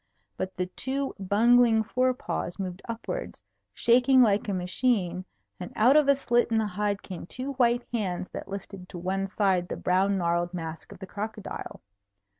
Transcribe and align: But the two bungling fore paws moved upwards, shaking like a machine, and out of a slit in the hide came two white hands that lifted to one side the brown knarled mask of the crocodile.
But 0.35 0.57
the 0.57 0.65
two 0.65 1.13
bungling 1.19 1.83
fore 1.83 2.15
paws 2.15 2.57
moved 2.57 2.81
upwards, 2.89 3.43
shaking 3.75 4.23
like 4.23 4.49
a 4.49 4.51
machine, 4.55 5.25
and 5.59 5.71
out 5.75 5.95
of 5.95 6.07
a 6.07 6.15
slit 6.15 6.49
in 6.51 6.57
the 6.57 6.65
hide 6.65 7.03
came 7.03 7.27
two 7.27 7.51
white 7.53 7.85
hands 7.93 8.31
that 8.31 8.47
lifted 8.47 8.89
to 8.89 8.97
one 8.97 9.27
side 9.27 9.67
the 9.67 9.77
brown 9.77 10.17
knarled 10.17 10.55
mask 10.55 10.91
of 10.91 10.97
the 10.97 11.05
crocodile. 11.05 11.81